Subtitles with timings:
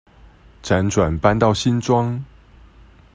[0.63, 2.19] 輾轉搬到新莊